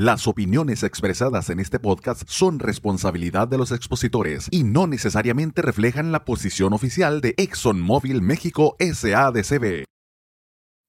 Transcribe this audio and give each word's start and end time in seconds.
Las 0.00 0.26
opiniones 0.26 0.82
expresadas 0.82 1.50
en 1.50 1.60
este 1.60 1.78
podcast 1.78 2.22
son 2.26 2.58
responsabilidad 2.58 3.48
de 3.48 3.58
los 3.58 3.70
expositores 3.70 4.48
y 4.50 4.64
no 4.64 4.86
necesariamente 4.86 5.60
reflejan 5.60 6.10
la 6.10 6.24
posición 6.24 6.72
oficial 6.72 7.20
de 7.20 7.34
ExxonMobil 7.36 8.22
México 8.22 8.76
SADCB. 8.80 9.84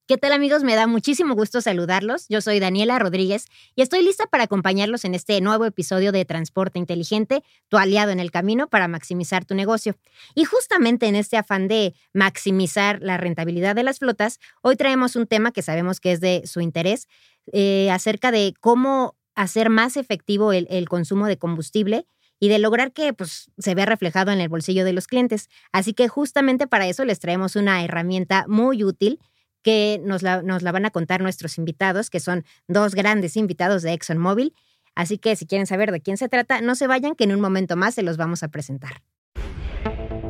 ¿Qué 0.08 0.18
tal 0.18 0.32
amigos? 0.32 0.64
Me 0.64 0.74
da 0.74 0.88
muchísimo 0.88 1.36
gusto 1.36 1.60
saludarlos. 1.60 2.26
Yo 2.28 2.40
soy 2.40 2.58
Daniela 2.58 2.98
Rodríguez 2.98 3.46
y 3.76 3.82
estoy 3.82 4.02
lista 4.02 4.26
para 4.26 4.44
acompañarlos 4.44 5.04
en 5.04 5.14
este 5.14 5.40
nuevo 5.40 5.64
episodio 5.64 6.10
de 6.10 6.24
Transporte 6.24 6.80
Inteligente, 6.80 7.44
tu 7.68 7.76
aliado 7.76 8.10
en 8.10 8.18
el 8.18 8.32
camino 8.32 8.66
para 8.66 8.88
maximizar 8.88 9.44
tu 9.44 9.54
negocio. 9.54 9.94
Y 10.34 10.44
justamente 10.44 11.06
en 11.06 11.14
este 11.14 11.36
afán 11.36 11.68
de 11.68 11.94
maximizar 12.12 13.00
la 13.00 13.16
rentabilidad 13.16 13.76
de 13.76 13.84
las 13.84 14.00
flotas, 14.00 14.40
hoy 14.60 14.74
traemos 14.74 15.14
un 15.14 15.28
tema 15.28 15.52
que 15.52 15.62
sabemos 15.62 16.00
que 16.00 16.10
es 16.10 16.20
de 16.20 16.42
su 16.46 16.60
interés, 16.60 17.06
eh, 17.52 17.88
acerca 17.92 18.32
de 18.32 18.54
cómo 18.58 19.14
hacer 19.36 19.70
más 19.70 19.96
efectivo 19.96 20.52
el, 20.52 20.66
el 20.68 20.88
consumo 20.88 21.28
de 21.28 21.38
combustible 21.38 22.06
y 22.40 22.48
de 22.48 22.58
lograr 22.58 22.92
que 22.92 23.12
pues, 23.12 23.52
se 23.56 23.76
vea 23.76 23.86
reflejado 23.86 24.32
en 24.32 24.40
el 24.40 24.48
bolsillo 24.48 24.84
de 24.84 24.92
los 24.92 25.06
clientes. 25.06 25.48
Así 25.70 25.94
que 25.94 26.08
justamente 26.08 26.66
para 26.66 26.88
eso 26.88 27.04
les 27.04 27.20
traemos 27.20 27.54
una 27.54 27.84
herramienta 27.84 28.46
muy 28.48 28.82
útil 28.82 29.20
que 29.62 30.00
nos 30.04 30.22
la, 30.22 30.42
nos 30.42 30.62
la 30.62 30.72
van 30.72 30.84
a 30.84 30.90
contar 30.90 31.22
nuestros 31.22 31.58
invitados, 31.58 32.10
que 32.10 32.20
son 32.20 32.44
dos 32.68 32.94
grandes 32.94 33.36
invitados 33.36 33.82
de 33.82 33.92
ExxonMobil. 33.92 34.54
Así 34.94 35.18
que 35.18 35.36
si 35.36 35.46
quieren 35.46 35.66
saber 35.66 35.90
de 35.92 36.00
quién 36.00 36.16
se 36.16 36.28
trata, 36.28 36.60
no 36.60 36.74
se 36.74 36.86
vayan, 36.86 37.14
que 37.14 37.24
en 37.24 37.32
un 37.32 37.40
momento 37.40 37.76
más 37.76 37.94
se 37.94 38.02
los 38.02 38.16
vamos 38.16 38.42
a 38.42 38.48
presentar. 38.48 39.02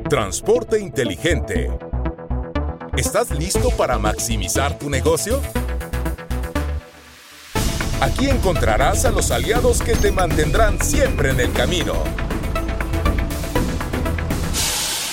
Transporte 0.08 0.78
inteligente. 0.78 1.70
¿Estás 2.96 3.30
listo 3.30 3.70
para 3.70 3.98
maximizar 3.98 4.78
tu 4.78 4.90
negocio? 4.90 5.40
Aquí 8.00 8.28
encontrarás 8.28 9.04
a 9.04 9.10
los 9.10 9.30
aliados 9.30 9.80
que 9.80 9.94
te 9.94 10.12
mantendrán 10.12 10.80
siempre 10.80 11.30
en 11.30 11.40
el 11.40 11.52
camino. 11.52 11.94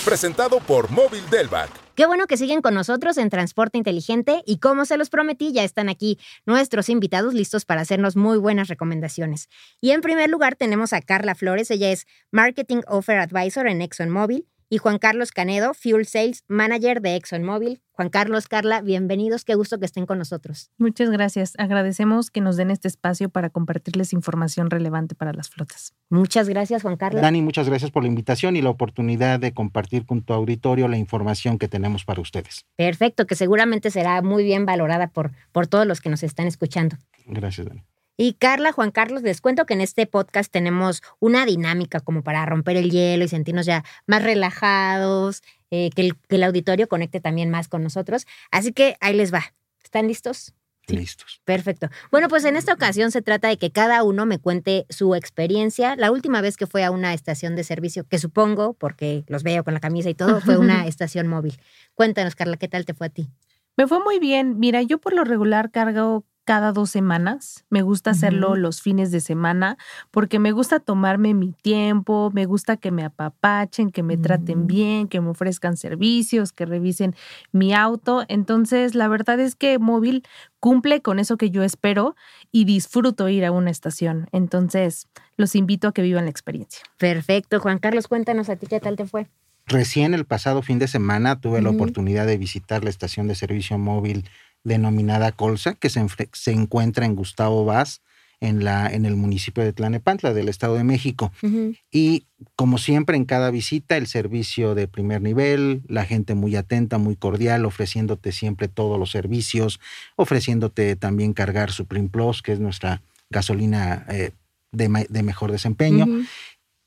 Presentado 0.04 0.59
por 0.59 0.89
Móvil 0.89 1.23
Delvac 1.30 1.70
Qué 2.00 2.05
bueno 2.05 2.28
que 2.28 2.38
siguen 2.38 2.61
con 2.61 2.75
nosotros 2.75 3.17
en 3.17 3.30
Transporte 3.30 3.78
Inteligente 3.78 4.42
y 4.45 4.59
como 4.59 4.86
se 4.86 4.95
los 4.95 5.09
prometí, 5.09 5.52
ya 5.52 5.66
están 5.66 5.89
aquí 5.89 6.17
nuestros 6.45 6.88
invitados 6.88 7.33
listos 7.33 7.66
para 7.66 7.81
hacernos 7.81 8.16
muy 8.16 8.38
buenas 8.38 8.69
recomendaciones. 8.69 9.50
Y 9.81 9.92
en 9.92 10.00
primer 10.00 10.30
lugar 10.30 10.55
tenemos 10.55 10.94
a 10.94 11.02
Carla 11.02 11.36
Flores, 11.36 11.70
ella 11.72 11.92
es 11.92 12.08
Marketing 12.31 12.83
Offer 12.88 13.17
Advisor 13.17 13.67
en 13.67 13.81
ExxonMobil 13.81 14.47
y 14.70 14.78
Juan 14.78 15.00
Carlos 15.00 15.31
Canedo, 15.31 15.73
Fuel 15.73 16.06
Sales 16.06 16.44
Manager 16.48 17.02
de 17.02 17.16
ExxonMobil. 17.16 17.81
Juan 17.92 18.09
Carlos, 18.09 18.48
Carla, 18.48 18.81
bienvenidos, 18.81 19.44
qué 19.44 19.56
gusto 19.56 19.78
que 19.78 19.86
estén 19.86 20.06
con 20.06 20.20
nosotros. 20.20 20.72
Muchas 20.78 21.09
gracias. 21.09 21.53
Agradecemos 21.58 22.31
que 22.31 22.39
nos 22.39 22.56
den 22.56 22.72
este 22.72 22.88
espacio 22.88 23.30
para 23.30 23.50
compartirles 23.50 24.14
información 24.14 24.70
relevante 24.70 25.16
para 25.16 25.34
las 25.34 25.50
flotas. 25.50 25.94
Muchas 26.09 26.48
gracias, 26.48 26.84
Juan 26.84 26.95
Carlos. 26.95 27.22
Dani, 27.22 27.42
muchas 27.42 27.67
gracias 27.67 27.92
por 27.92 28.03
la 28.03 28.08
invitación 28.08 28.56
y 28.56 28.61
la 28.61 28.70
oportunidad 28.70 29.39
de 29.39 29.53
compartir 29.53 30.06
con 30.06 30.22
tu 30.22 30.34
auditorio 30.34 30.88
la 30.88 30.98
información 30.98 31.58
que 31.58 31.67
tenemos 31.67 32.06
para 32.06 32.22
ustedes. 32.22 32.66
Perfecto, 32.78 33.26
que 33.26 33.36
seguramente 33.36 33.92
será 33.92 34.22
muy 34.22 34.44
bien 34.44 34.66
valorada 34.66 35.08
por, 35.08 35.31
por 35.52 35.67
todos 35.67 35.86
los 35.86 36.00
que 36.00 36.09
nos 36.09 36.23
están 36.23 36.48
escuchando. 36.48 36.95
Gracias, 37.26 37.67
Dani. 37.67 37.83
Y 38.22 38.34
Carla, 38.34 38.73
Juan 38.73 38.92
Carlos, 38.92 39.22
les 39.23 39.39
cuento 39.39 39.66
que 39.66 39.73
en 39.73 39.80
este 39.80 40.06
podcast 40.06 40.52
tenemos 40.52 41.02
una 41.20 41.45
dinámica 41.45 42.02
como 42.02 42.22
para 42.22 42.45
romper 42.45 42.76
el 42.76 42.92
hielo 42.92 43.23
y 43.23 43.30
sentirnos 43.30 43.66
ya 43.66 43.86
más 44.08 44.22
relajados, 44.23 45.42
eh, 45.72 45.89
que, 45.95 46.02
el, 46.02 46.17
que, 46.28 46.36
el, 46.36 46.44
auditorio 46.44 46.89
conecte 46.89 47.22
también 47.22 47.50
más 47.50 47.70
con 47.70 47.81
nosotros. 47.81 48.28
Así 48.52 48.73
que 48.73 48.98
ahí 49.00 49.16
les 49.16 49.34
va. 49.34 49.53
¿Están 49.81 50.09
listos? 50.09 50.53
Sí. 50.86 50.98
Listos. 50.98 51.42
Perfecto. 51.45 51.88
Bueno, 52.11 52.28
pues 52.28 52.44
en 52.44 52.58
esta 52.58 52.73
ocasión 52.73 53.11
se 53.11 53.22
trata 53.22 53.48
de 53.48 53.56
que 53.56 53.72
cada 53.72 54.03
uno 54.03 54.26
me 54.26 54.38
cuente 54.38 54.86
su 54.89 55.16
experiencia. 55.16 55.95
La 55.95 56.11
última 56.11 56.42
vez 56.42 56.58
que 56.58 56.67
fue 56.67 56.83
a 56.83 56.92
una 56.92 57.14
estación 57.14 57.56
de 57.56 57.64
servicio, 57.64 58.06
que 58.06 58.20
supongo, 58.20 58.73
porque 58.73 59.23
los 59.28 59.44
veo 59.44 59.64
con 59.64 59.73
la 59.73 59.80
camisa 59.80 60.09
y 60.09 60.14
todo, 60.14 60.42
fue 60.42 60.58
una 60.58 60.86
estación 60.88 61.28
móvil. 61.28 61.58
Cuéntanos, 61.95 62.36
Carla, 62.36 62.58
¿qué 62.58 62.67
tal 62.67 62.83
te 62.83 62.93
fue 62.93 63.08
a 63.08 63.11
ti? 63.11 63.30
Me 63.77 63.88
fue 63.88 64.04
muy 64.04 64.20
bien. 64.20 64.60
Mira, 64.60 64.82
yo 64.82 64.98
por 64.98 65.14
lo 65.14 65.23
regular 65.23 65.72
cargo 65.72 66.26
cada 66.49 66.71
dos 66.71 66.89
semanas. 66.89 67.64
Me 67.70 67.83
gusta 67.83 68.10
hacerlo 68.10 68.49
uh 68.49 68.54
-huh. 68.54 68.58
los 68.58 68.82
fines 68.82 69.11
de 69.11 69.20
semana 69.20 69.77
porque 70.10 70.39
me 70.39 70.52
gusta 70.52 70.80
tomarme 70.80 71.36
mi 71.36 71.52
tiempo, 71.52 72.32
me 72.33 72.48
gusta 72.48 72.76
que 72.76 72.89
me 72.89 73.04
apapachen, 73.04 73.92
que 73.92 74.02
me 74.02 74.15
uh 74.15 74.17
-huh. 74.17 74.23
traten 74.23 74.65
bien, 74.65 75.08
que 75.08 75.21
me 75.21 75.30
ofrezcan 75.30 75.77
servicios, 75.77 76.52
que 76.52 76.65
revisen 76.65 77.14
mi 77.52 77.76
auto. 77.76 78.26
Entonces, 78.30 78.95
la 78.95 79.08
verdad 79.08 79.39
es 79.39 79.55
que 79.55 79.77
móvil 79.77 80.23
cumple 80.60 81.04
con 81.04 81.20
eso 81.20 81.37
que 81.37 81.52
yo 81.52 81.61
espero 81.61 82.15
y 82.52 82.66
disfruto 82.66 83.30
ir 83.30 83.45
a 83.45 83.52
una 83.52 83.70
estación. 83.70 84.27
Entonces, 84.31 85.08
los 85.37 85.54
invito 85.54 85.87
a 85.87 85.93
que 85.93 86.02
vivan 86.02 86.26
la 86.26 86.31
experiencia. 86.31 86.81
Perfecto. 86.98 87.60
Juan 87.60 87.77
Carlos, 87.77 88.08
cuéntanos 88.08 88.49
a 88.49 88.55
ti 88.55 88.66
qué 88.66 88.80
tal 88.80 88.95
te 88.95 89.05
fue. 89.05 89.27
Recién 89.67 90.16
el 90.16 90.26
pasado 90.26 90.64
fin 90.64 90.80
de 90.80 90.87
semana 90.87 91.39
tuve 91.39 91.60
uh 91.60 91.61
-huh. 91.61 91.64
la 91.66 91.70
oportunidad 91.70 92.26
de 92.26 92.39
visitar 92.39 92.83
la 92.83 92.89
estación 92.89 93.27
de 93.27 93.36
servicio 93.36 93.77
móvil 93.77 94.26
denominada 94.69 95.33
Colsa, 95.33 95.73
que 95.73 95.89
se, 95.89 96.05
se, 96.31 96.52
encuentra 96.52 97.05
en 97.05 97.15
Gustavo 97.15 97.65
Vaz, 97.65 98.02
en, 98.39 98.63
la, 98.63 98.87
en 98.87 99.05
el 99.05 99.17
municipio 99.17 99.63
de 99.63 99.73
Tlanepantla, 99.73 100.33
del 100.33 100.47
Estado 100.47 100.75
de 100.75 100.85
México. 100.85 101.33
Uh 101.41 101.47
-huh. 101.47 101.80
Y 101.91 102.25
como 102.55 102.77
siempre, 102.77 103.17
en 103.17 103.25
cada 103.25 103.52
visita, 103.52 103.97
el 103.97 104.07
servicio 104.07 104.75
de 104.75 104.87
primer 104.87 105.21
nivel, 105.21 105.81
la 105.87 106.05
gente 106.05 106.35
muy 106.35 106.55
atenta, 106.55 106.97
muy 106.97 107.17
cordial, 107.17 107.65
ofreciéndote 107.65 108.31
siempre 108.31 108.69
todos 108.69 108.97
los 108.97 109.11
servicios, 109.11 109.81
ofreciéndote 110.15 110.95
también 110.95 111.33
cargar 111.33 111.71
Supreme 111.71 112.07
Plus, 112.07 112.41
que 112.41 112.53
es 112.53 112.59
nuestra 112.59 113.01
gasolina 113.30 114.05
eh, 114.07 114.31
de, 114.71 115.07
de, 115.09 115.23
mejor 115.23 115.51
desempeño. 115.51 116.05
Uh 116.05 116.09
-huh. 116.09 116.27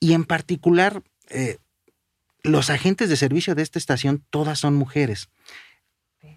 Y 0.00 0.14
en 0.14 0.24
particular, 0.24 1.02
eh, 1.28 1.58
los 2.42 2.70
agentes 2.70 3.08
de 3.08 3.16
servicio 3.16 3.54
de 3.54 3.62
esta 3.62 3.78
estación, 3.78 4.22
todas 4.30 4.58
son 4.58 4.74
mujeres. 4.74 5.28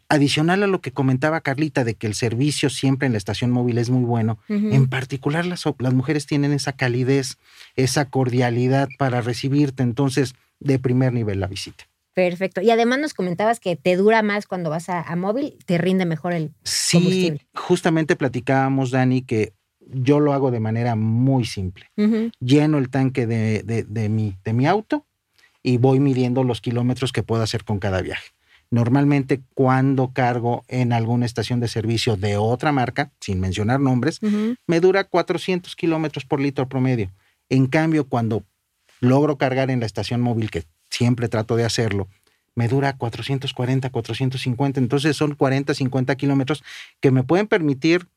Adicional 0.07 0.61
a 0.61 0.67
lo 0.67 0.81
que 0.81 0.91
comentaba 0.91 1.41
Carlita 1.41 1.83
de 1.83 1.95
que 1.95 2.05
el 2.05 2.13
servicio 2.13 2.69
siempre 2.69 3.07
en 3.07 3.13
la 3.13 3.17
estación 3.17 3.49
móvil 3.49 3.79
es 3.79 3.89
muy 3.89 4.03
bueno, 4.03 4.37
uh 4.49 4.53
-huh. 4.53 4.73
en 4.75 4.87
particular 4.87 5.45
las, 5.47 5.63
las, 5.79 5.93
mujeres 5.93 6.27
tienen 6.27 6.53
esa 6.53 6.73
calidez, 6.73 7.37
esa 7.75 8.05
cordialidad 8.05 8.87
para 8.99 9.21
recibirte, 9.21 9.81
entonces 9.81 10.35
de 10.59 10.77
primer 10.77 11.11
nivel 11.11 11.39
la 11.39 11.47
visita. 11.47 11.85
Perfecto. 12.13 12.61
Y 12.61 12.69
además 12.69 12.99
nos 12.99 13.13
comentabas 13.13 13.59
que 13.59 13.75
te 13.75 13.95
dura 13.97 14.21
más 14.21 14.45
cuando 14.45 14.69
vas 14.69 14.89
a, 14.89 15.01
a 15.01 15.15
móvil, 15.15 15.57
te 15.65 15.77
rinde 15.77 16.05
mejor 16.05 16.33
el 16.33 16.51
sí, 16.63 16.97
combustible. 16.97 17.39
Sí, 17.39 17.47
justamente 17.55 18.15
platicábamos, 18.15 18.91
Dani, 18.91 19.23
que 19.23 19.53
yo 19.87 20.19
lo 20.19 20.33
hago 20.33 20.51
de 20.51 20.59
manera 20.59 20.95
muy 20.95 21.45
simple. 21.45 21.89
Uh 21.97 22.03
-huh. 22.03 22.31
Lleno 22.39 22.77
el 22.77 22.89
tanque 22.89 23.27
de, 23.27 23.63
de, 23.63 23.83
de, 23.83 24.09
mi, 24.09 24.37
de 24.45 24.53
mi 24.53 24.65
auto 24.65 25.05
y 25.61 25.77
voy 25.77 25.99
midiendo 25.99 26.43
los 26.43 26.61
kilómetros 26.61 27.11
que 27.11 27.23
puedo 27.23 27.41
hacer 27.41 27.63
con 27.63 27.79
cada 27.79 28.01
viaje. 28.01 28.34
Normalmente 28.71 29.41
cuando 29.53 30.11
cargo 30.11 30.65
en 30.67 30.91
alguna 30.91 31.25
estación 31.25 31.59
de 31.59 31.67
servicio 31.67 32.17
de 32.17 32.37
otra 32.37 32.71
marca, 32.71 33.11
sin 33.19 33.39
mencionar 33.39 33.79
nombres, 33.79 34.19
uh 34.21 34.27
-huh. 34.27 34.57
me 34.67 34.79
dura 34.79 35.03
400 35.03 35.75
kilómetros 35.75 36.25
por 36.25 36.39
litro 36.39 36.67
promedio. 36.67 37.11
En 37.49 37.67
cambio, 37.67 38.07
cuando 38.07 38.43
logro 38.99 39.37
cargar 39.37 39.69
en 39.69 39.79
la 39.79 39.85
estación 39.85 40.21
móvil, 40.21 40.49
que 40.49 40.63
siempre 40.89 41.27
trato 41.27 41.55
de 41.55 41.65
hacerlo, 41.65 42.07
me 42.55 42.67
dura 42.67 42.97
440, 42.97 43.89
450. 43.89 44.79
Entonces 44.79 45.15
son 45.15 45.35
40, 45.35 45.73
50 45.73 46.15
kilómetros 46.15 46.63
que 47.01 47.11
me 47.11 47.23
pueden 47.23 47.47
permitir 47.47 48.07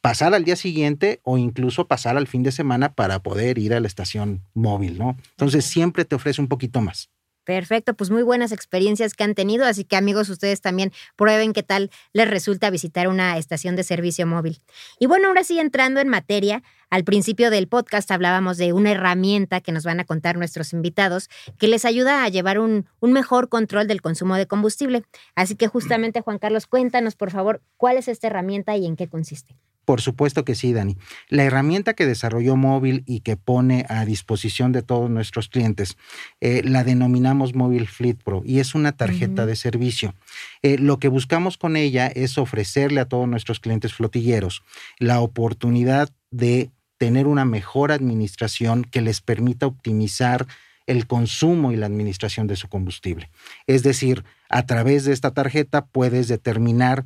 pasar 0.00 0.34
al 0.34 0.44
día 0.44 0.56
siguiente 0.56 1.20
o 1.22 1.38
incluso 1.38 1.86
pasar 1.86 2.18
al 2.18 2.26
fin 2.26 2.42
de 2.42 2.52
semana 2.52 2.92
para 2.92 3.20
poder 3.20 3.58
ir 3.58 3.72
a 3.72 3.80
la 3.80 3.86
estación 3.86 4.42
móvil, 4.52 4.98
¿no? 4.98 5.16
Entonces 5.30 5.64
siempre 5.64 6.04
te 6.04 6.14
ofrece 6.14 6.42
un 6.42 6.48
poquito 6.48 6.82
más. 6.82 7.08
Perfecto, 7.44 7.92
pues 7.92 8.10
muy 8.10 8.22
buenas 8.22 8.52
experiencias 8.52 9.12
que 9.12 9.22
han 9.22 9.34
tenido, 9.34 9.66
así 9.66 9.84
que 9.84 9.96
amigos, 9.96 10.30
ustedes 10.30 10.62
también 10.62 10.92
prueben 11.14 11.52
qué 11.52 11.62
tal 11.62 11.90
les 12.14 12.28
resulta 12.28 12.70
visitar 12.70 13.06
una 13.06 13.36
estación 13.36 13.76
de 13.76 13.82
servicio 13.82 14.26
móvil. 14.26 14.62
Y 14.98 15.06
bueno, 15.06 15.28
ahora 15.28 15.44
sí 15.44 15.58
entrando 15.58 16.00
en 16.00 16.08
materia, 16.08 16.62
al 16.88 17.04
principio 17.04 17.50
del 17.50 17.68
podcast 17.68 18.10
hablábamos 18.10 18.56
de 18.56 18.72
una 18.72 18.92
herramienta 18.92 19.60
que 19.60 19.72
nos 19.72 19.84
van 19.84 20.00
a 20.00 20.04
contar 20.04 20.38
nuestros 20.38 20.72
invitados 20.72 21.28
que 21.58 21.68
les 21.68 21.84
ayuda 21.84 22.24
a 22.24 22.28
llevar 22.30 22.58
un, 22.58 22.86
un 23.00 23.12
mejor 23.12 23.50
control 23.50 23.88
del 23.88 24.00
consumo 24.00 24.36
de 24.36 24.46
combustible. 24.46 25.02
Así 25.34 25.54
que 25.54 25.66
justamente, 25.68 26.22
Juan 26.22 26.38
Carlos, 26.38 26.66
cuéntanos 26.66 27.14
por 27.14 27.30
favor 27.30 27.60
cuál 27.76 27.98
es 27.98 28.08
esta 28.08 28.28
herramienta 28.28 28.76
y 28.76 28.86
en 28.86 28.96
qué 28.96 29.08
consiste. 29.08 29.54
Por 29.84 30.00
supuesto 30.00 30.44
que 30.44 30.54
sí, 30.54 30.72
Dani. 30.72 30.96
La 31.28 31.44
herramienta 31.44 31.94
que 31.94 32.06
desarrolló 32.06 32.56
Móvil 32.56 33.02
y 33.06 33.20
que 33.20 33.36
pone 33.36 33.84
a 33.88 34.04
disposición 34.04 34.72
de 34.72 34.82
todos 34.82 35.10
nuestros 35.10 35.48
clientes 35.48 35.96
eh, 36.40 36.62
la 36.64 36.84
denominamos 36.84 37.54
Móvil 37.54 37.86
Fleet 37.86 38.16
Pro 38.22 38.42
y 38.44 38.60
es 38.60 38.74
una 38.74 38.92
tarjeta 38.92 39.42
uh 39.42 39.44
-huh. 39.44 39.48
de 39.48 39.56
servicio. 39.56 40.14
Eh, 40.62 40.78
lo 40.78 40.98
que 40.98 41.08
buscamos 41.08 41.58
con 41.58 41.76
ella 41.76 42.06
es 42.06 42.38
ofrecerle 42.38 43.00
a 43.00 43.08
todos 43.08 43.28
nuestros 43.28 43.60
clientes 43.60 43.94
flotilleros 43.94 44.62
la 44.98 45.20
oportunidad 45.20 46.10
de 46.30 46.70
tener 46.98 47.26
una 47.26 47.44
mejor 47.44 47.92
administración 47.92 48.84
que 48.84 49.02
les 49.02 49.20
permita 49.20 49.66
optimizar 49.66 50.46
el 50.86 51.06
consumo 51.06 51.72
y 51.72 51.76
la 51.76 51.86
administración 51.86 52.46
de 52.46 52.56
su 52.56 52.68
combustible. 52.68 53.30
Es 53.66 53.82
decir, 53.82 54.24
a 54.48 54.66
través 54.66 55.04
de 55.04 55.12
esta 55.12 55.30
tarjeta 55.32 55.86
puedes 55.86 56.28
determinar 56.28 57.04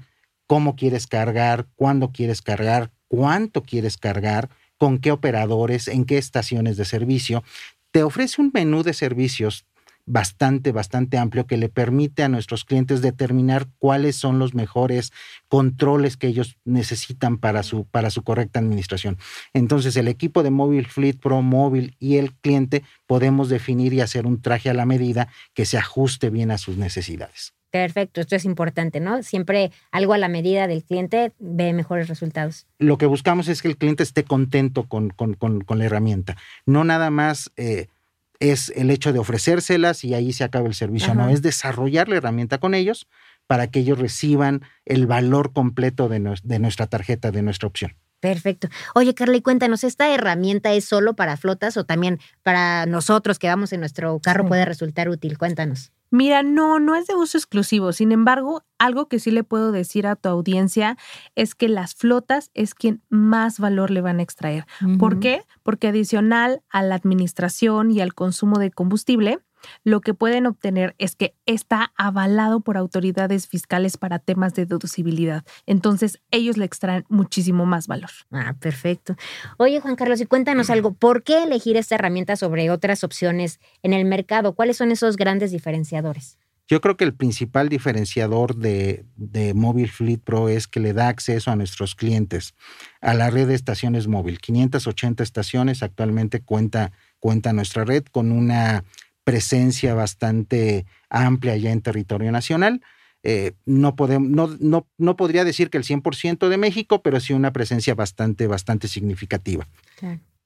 cómo 0.49 0.75
quieres 0.75 1.07
cargar, 1.07 1.69
cuándo 1.77 2.11
quieres 2.11 2.43
cargar, 2.43 2.91
cuánto 3.07 3.63
quieres 3.63 3.97
cargar, 3.99 4.49
con 4.79 4.99
qué 4.99 5.13
operadores, 5.13 5.87
en 5.87 6.05
qué 6.05 6.19
estaciones 6.19 6.77
de 6.77 6.85
servicio. 6.85 7.45
Te 7.93 8.03
ofrece 8.03 8.41
un 8.41 8.51
menú 8.53 8.83
de 8.83 8.95
servicios 8.95 9.67
bastante, 10.07 10.73
bastante 10.73 11.19
amplio 11.19 11.47
que 11.47 11.59
le 11.59 11.69
permite 11.69 12.23
a 12.23 12.31
nuestros 12.31 12.65
clientes 12.65 13.03
determinar 13.03 13.69
cuáles 13.79 14.17
son 14.17 14.39
los 14.39 14.55
mejores 14.55 15.13
controles 15.49 16.17
que 16.17 16.29
ellos 16.29 16.57
necesitan 16.65 17.37
para 17.37 17.63
su, 17.63 17.85
para 17.85 18.09
su 18.09 18.23
correcta 18.23 18.59
administración. 18.59 19.19
Entonces, 19.53 19.97
el 19.97 20.09
equipo 20.09 20.43
de 20.43 20.51
Mobile 20.51 20.89
Fleet 20.89 21.19
Pro 21.21 21.43
Móvil 21.43 21.95
y 21.99 22.17
el 22.17 22.33
cliente 22.33 22.85
podemos 23.07 23.51
definir 23.51 23.93
y 23.93 24.01
hacer 24.01 24.27
un 24.27 24.41
traje 24.41 24.71
a 24.71 24.75
la 24.75 24.87
medida 24.87 25.29
que 25.53 25.67
se 25.67 25.77
ajuste 25.77 26.31
bien 26.31 26.51
a 26.51 26.59
sus 26.59 26.79
necesidades. 26.79 27.58
Perfecto, 27.71 28.21
esto 28.21 28.35
es 28.35 28.45
importante, 28.45 28.99
¿no? 28.99 29.23
Siempre 29.23 29.73
algo 29.91 30.15
a 30.15 30.19
la 30.19 30.29
medida 30.29 30.67
del 30.67 30.85
cliente 30.85 31.33
ve 31.39 31.73
mejores 31.73 32.09
resultados. 32.09 32.67
Lo 32.79 32.97
que 32.97 33.07
buscamos 33.07 33.49
es 33.49 33.61
que 33.61 33.69
el 33.69 33.77
cliente 33.77 34.03
esté 34.03 34.25
contento 34.25 34.85
con, 34.89 35.11
con, 35.11 35.65
la 35.69 35.85
herramienta, 35.85 36.37
no 36.67 36.85
nada 36.85 37.11
más... 37.11 37.51
Eh, 37.57 37.87
es 38.41 38.73
el 38.77 38.93
hecho 38.93 39.13
de 39.13 39.19
ofrecérselas 39.19 40.05
y 40.05 40.15
ahí 40.15 40.33
se 40.33 40.45
acaba 40.45 40.69
el 40.69 40.75
servicio. 40.75 41.13
No, 41.13 41.29
es 41.29 41.43
desarrollar 41.43 42.09
la 42.09 42.19
herramienta 42.19 42.59
con 42.59 42.73
ellos 42.73 43.09
para 43.49 43.69
que 43.69 43.81
ellos 43.81 43.99
reciban 43.99 44.63
el 44.85 45.09
valor 45.09 45.53
completo 45.53 46.09
de, 46.09 46.37
de 46.45 46.59
nuestra 46.61 46.87
tarjeta, 46.87 47.33
de 47.33 47.43
nuestra 47.43 47.67
opción. 47.67 47.97
Perfecto. 48.21 48.69
Oye, 48.95 49.15
Carly, 49.15 49.43
cuéntanos, 49.43 49.85
¿esta 49.85 50.13
herramienta 50.13 50.73
es 50.73 50.85
solo 50.85 51.15
para 51.15 51.37
flotas 51.37 51.77
o 51.77 51.85
también 51.85 52.19
para 52.43 52.87
nosotros 52.87 53.39
que 53.39 53.47
vamos 53.47 53.73
en 53.73 53.81
nuestro 53.81 54.19
carro 54.21 54.47
puede 54.47 54.65
resultar 54.65 55.09
útil? 55.09 55.39
Cuéntanos. 55.39 55.93
Mira, 56.11 56.43
no, 56.43 56.81
no 56.81 56.95
es 56.95 57.07
de 57.07 57.15
uso 57.15 57.37
exclusivo. 57.37 57.93
Sin 57.93 58.13
embargo, 58.13 58.65
algo 58.79 59.09
que 59.09 59.19
sí 59.19 59.31
le 59.31 59.45
puedo 59.45 59.73
decir 59.73 60.07
a 60.07 60.17
tu 60.17 60.29
audiencia 60.29 60.97
es 61.35 61.55
que 61.55 61.69
las 61.69 61.95
flotas 61.95 62.51
es 62.55 62.75
quien 62.75 63.03
más 63.09 63.59
valor 63.59 63.91
le 63.91 64.01
van 64.01 64.21
a 64.21 64.23
extraer. 64.23 64.67
¿Por 64.99 65.21
qué? 65.21 65.43
Porque 65.63 65.89
adicional 65.89 66.63
a 66.71 66.83
la 66.83 66.95
administración 66.95 67.91
y 67.91 68.01
al 68.01 68.15
consumo 68.15 68.59
de 68.59 68.71
combustible, 68.71 69.41
lo 69.85 70.01
que 70.01 70.15
pueden 70.15 70.47
obtener 70.47 70.95
es 70.99 71.15
que 71.15 71.35
está 71.47 71.93
avalado 71.97 72.61
por 72.61 72.77
autoridades 72.77 73.47
fiscales 73.47 73.97
para 73.97 74.19
temas 74.19 74.55
de 74.55 74.67
deducibilidad. 74.67 75.45
Entonces, 75.67 76.21
ellos 76.31 76.57
le 76.57 76.65
extraen 76.65 77.05
muchísimo 77.09 77.67
más 77.67 77.87
valor. 77.87 78.11
Ah, 78.31 78.55
perfecto. 78.59 79.17
Oye, 79.57 79.81
Juan 79.81 79.97
Carlos, 79.97 80.21
y 80.21 80.27
cuéntanos 80.27 80.71
algo. 80.71 80.93
¿Por 80.95 81.23
qué 81.23 81.43
elegir 81.43 81.77
esta 81.77 81.95
herramienta 81.95 82.37
sobre 82.37 82.71
otras 82.71 83.05
opciones 83.05 83.61
en 83.83 83.93
el 83.93 84.05
mercado? 84.05 84.55
¿Cuáles 84.55 84.77
son 84.77 84.91
esos 84.93 85.17
grandes 85.17 85.51
diferenciadores? 85.51 86.39
Yo 86.69 86.83
creo 86.83 86.99
que 86.99 87.05
el 87.05 87.15
principal 87.15 87.71
diferenciador 87.71 88.55
de, 88.55 89.07
de 89.17 89.55
Mobile 89.55 89.89
Fleet 89.89 90.19
Pro 90.19 90.51
es 90.51 90.69
que 90.69 90.81
le 90.81 90.93
da 90.93 91.09
acceso 91.09 91.51
a 91.51 91.57
nuestros 91.57 91.95
clientes 91.95 92.55
a 93.01 93.15
la 93.15 93.31
red 93.31 93.49
de 93.49 93.55
estaciones 93.55 94.07
móvil. 94.07 94.39
580 94.39 95.23
estaciones 95.23 95.83
actualmente 95.83 96.43
cuenta, 96.43 96.93
cuenta 97.21 97.55
nuestra 97.55 97.87
red 97.87 98.05
con 98.05 98.33
una 98.33 98.85
presencia 99.29 99.93
bastante 99.93 100.87
amplia 101.11 101.55
ya 101.59 101.71
en 101.71 101.83
territorio 101.83 102.33
nacional. 102.33 102.81
Eh, 103.23 103.53
no, 103.67 103.95
podemos, 103.95 104.31
no, 104.31 104.57
no, 104.59 104.87
no, 104.97 105.17
podría 105.17 105.45
decir 105.45 105.69
que 105.69 105.77
el 105.77 105.85
100% 105.85 106.49
de 106.49 106.57
México, 106.57 107.03
pero 107.03 107.21
sí 107.21 107.35
una 107.35 107.53
presencia 107.53 107.95
bastante, 107.95 108.47
bastante 108.47 108.89
significativa. 108.89 109.69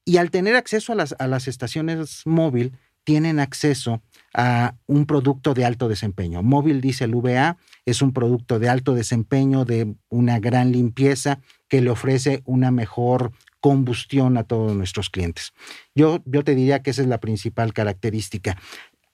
Y 0.05 0.17
al 0.17 0.33
tener 0.33 0.57
acceso 0.57 0.95
a 0.95 0.97
las, 0.97 1.15
a 1.21 1.29
las 1.29 1.47
estaciones 1.47 2.23
móvil, 2.25 2.73
tienen 3.05 3.39
acceso 3.39 4.03
a 4.35 4.75
un 4.87 5.07
producto 5.07 5.55
de 5.55 5.65
alto 5.65 5.89
desempeño. 5.89 6.43
Móvil 6.43 6.81
Diesel 6.81 7.15
VA 7.15 7.59
es 7.87 8.03
un 8.03 8.13
producto 8.13 8.59
de 8.59 8.69
alto 8.69 8.95
desempeño, 8.95 9.65
de 9.65 9.95
una 10.09 10.41
gran 10.41 10.73
limpieza, 10.73 11.39
que 11.69 11.83
le 11.83 11.91
ofrece 11.91 12.43
una 12.47 12.73
mejor 12.73 13.31
combustión 13.63 14.37
a 14.37 14.43
todos 14.43 14.77
nuestros 14.77 15.09
clientes. 15.09 15.53
Yo, 15.95 16.21
yo 16.27 16.43
te 16.43 16.57
diría 16.57 16.83
que 16.83 16.91
esa 16.91 17.01
es 17.01 17.09
la 17.09 17.21
principal 17.21 17.73
característica. 17.73 18.59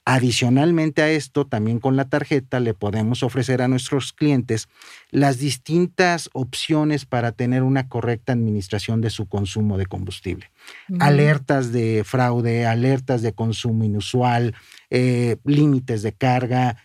Adicionalmente 0.06 1.02
a 1.02 1.10
esto, 1.10 1.46
también 1.46 1.80
con 1.80 1.96
la 1.96 2.06
tarjeta 2.06 2.60
le 2.60 2.72
podemos 2.72 3.22
ofrecer 3.22 3.60
a 3.60 3.68
nuestros 3.68 4.14
clientes 4.14 4.66
las 5.10 5.38
distintas 5.38 6.30
opciones 6.32 7.04
para 7.04 7.32
tener 7.32 7.62
una 7.62 7.90
correcta 7.90 8.32
administración 8.32 9.02
de 9.02 9.10
su 9.10 9.28
consumo 9.28 9.76
de 9.76 9.84
combustible. 9.84 10.50
Alertas 10.98 11.72
de 11.72 12.04
fraude, 12.06 12.64
alertas 12.64 13.20
de 13.20 13.34
consumo 13.34 13.84
inusual, 13.84 14.54
eh, 14.88 15.36
límites 15.44 16.00
de 16.00 16.12
carga. 16.12 16.78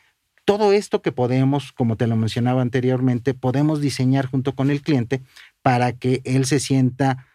Todo 0.44 0.74
esto 0.74 1.02
que 1.02 1.14
podemos, 1.14 1.72
como 1.72 1.96
te 1.96 2.08
lo 2.08 2.18
mencionaba 2.18 2.62
anteriormente, 2.62 3.34
podemos 3.34 3.80
diseñar 3.80 4.26
junto 4.26 4.54
con 4.54 4.70
el 4.70 4.82
cliente 4.82 5.22
para 5.62 5.94
que 5.94 6.22
él 6.26 6.44
se 6.44 6.60
sienta 6.60 7.26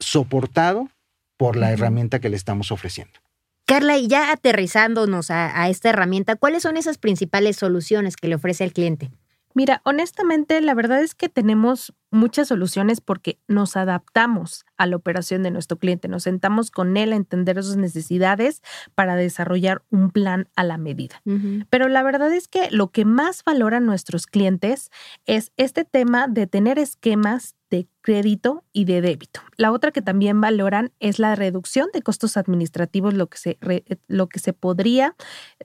soportado 0.00 0.88
por 1.36 1.56
la 1.56 1.72
herramienta 1.72 2.20
que 2.20 2.28
le 2.28 2.36
estamos 2.36 2.72
ofreciendo. 2.72 3.20
Carla, 3.68 3.98
y 3.98 4.08
ya 4.08 4.32
aterrizándonos 4.32 5.30
a, 5.30 5.68
esta 5.68 5.90
herramienta, 5.90 6.36
¿cuáles 6.36 6.62
son 6.62 6.78
esas 6.78 6.96
principales 6.96 7.56
soluciones 7.56 8.16
que 8.16 8.26
le 8.26 8.36
ofrece 8.36 8.64
al 8.64 8.72
cliente? 8.72 9.10
Mira, 9.52 9.82
honestamente, 9.84 10.60
la 10.60 10.72
verdad 10.72 11.02
es 11.02 11.14
que 11.14 11.28
tenemos 11.28 11.92
muchas 12.10 12.48
soluciones 12.48 13.00
porque 13.00 13.38
nos 13.46 13.76
adaptamos 13.76 14.64
a 14.76 14.86
la 14.86 14.96
operación 14.96 15.42
de 15.42 15.50
nuestro 15.50 15.78
cliente, 15.78 16.08
nos 16.08 16.22
sentamos 16.22 16.70
con 16.70 16.96
él 16.96 17.12
a 17.12 17.16
entender 17.16 17.62
sus 17.62 17.76
necesidades 17.76 18.62
para 18.94 19.16
desarrollar 19.16 19.82
un 19.90 20.12
plan 20.12 20.48
a 20.56 20.64
la 20.64 20.78
medida. 20.78 21.20
Pero 21.68 21.88
la 21.88 22.02
verdad 22.02 22.32
es 22.32 22.48
que 22.48 22.70
lo 22.70 22.90
que 22.90 23.04
más 23.04 23.44
valoran 23.44 23.84
nuestros 23.84 24.26
clientes 24.26 24.90
es 25.26 25.52
este 25.56 25.84
tema 25.84 26.26
de 26.28 26.46
tener 26.46 26.78
esquemas 26.78 27.54
de 27.70 27.86
crédito 28.00 28.64
y 28.72 28.84
de 28.84 29.00
débito. 29.00 29.40
La 29.56 29.72
otra 29.72 29.90
que 29.90 30.02
también 30.02 30.40
valoran 30.40 30.92
es 31.00 31.18
la 31.18 31.34
reducción 31.34 31.88
de 31.92 32.02
costos 32.02 32.36
administrativos, 32.36 33.14
lo 33.14 33.26
que 33.26 33.38
se, 33.38 33.58
lo 34.06 34.28
que 34.28 34.38
se 34.38 34.52
podría 34.52 35.14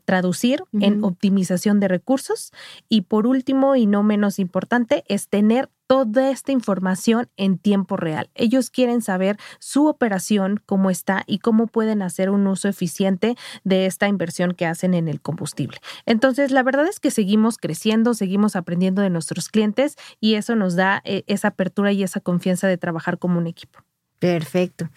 traducir 0.05 0.63
en 0.73 1.03
optimización 1.03 1.79
de 1.79 1.87
recursos. 1.87 2.51
Y 2.89 3.01
por 3.01 3.27
último, 3.27 3.75
y 3.75 3.85
no 3.85 4.03
menos 4.03 4.39
importante, 4.39 5.03
es 5.07 5.29
tener 5.29 5.69
toda 5.87 6.31
esta 6.31 6.51
información 6.51 7.29
en 7.37 7.57
tiempo 7.57 7.97
real. 7.97 8.29
Ellos 8.35 8.69
quieren 8.69 9.01
saber 9.01 9.37
su 9.59 9.87
operación, 9.87 10.61
cómo 10.65 10.89
está 10.89 11.23
y 11.27 11.39
cómo 11.39 11.67
pueden 11.67 12.01
hacer 12.01 12.29
un 12.29 12.47
uso 12.47 12.67
eficiente 12.67 13.35
de 13.63 13.85
esta 13.85 14.07
inversión 14.07 14.53
que 14.53 14.65
hacen 14.65 14.93
en 14.93 15.07
el 15.07 15.21
combustible. 15.21 15.77
Entonces, 16.05 16.51
la 16.51 16.63
verdad 16.63 16.87
es 16.87 16.99
que 16.99 17.11
seguimos 17.11 17.57
creciendo, 17.57 18.13
seguimos 18.13 18.55
aprendiendo 18.55 19.01
de 19.01 19.09
nuestros 19.09 19.49
clientes 19.49 19.95
y 20.19 20.35
eso 20.35 20.55
nos 20.55 20.75
da 20.75 21.01
eh, 21.05 21.23
esa 21.27 21.49
apertura 21.49 21.91
y 21.91 22.03
esa 22.03 22.19
confianza 22.19 22.67
de 22.67 22.77
trabajar 22.77 23.17
como 23.17 23.39
un 23.39 23.47
equipo. 23.47 23.79
Perfecto. 24.19 24.89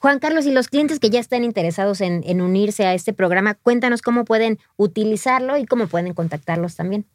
Juan 0.00 0.18
Carlos, 0.18 0.46
y 0.46 0.50
los 0.50 0.66
clientes 0.66 0.98
que 0.98 1.10
ya 1.10 1.20
están 1.20 1.44
interesados 1.44 2.00
en, 2.00 2.24
en 2.26 2.40
unirse 2.40 2.84
a 2.84 2.94
este 2.94 3.12
programa, 3.12 3.54
cuéntanos 3.54 4.02
cómo 4.02 4.24
pueden 4.24 4.58
utilizarlo 4.76 5.56
y 5.56 5.64
cómo 5.64 5.86
pueden 5.86 6.12
contactarlos 6.12 6.74
también. 6.74 7.06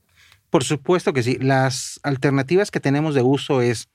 Por 0.50 0.64
supuesto 0.64 1.14
que 1.14 1.24
sí. 1.24 1.38
Las 1.40 2.00
alternativas 2.04 2.72
que 2.72 2.80
tenemos 2.80 3.16
de 3.16 3.22
uso 3.22 3.62
es 3.62 3.90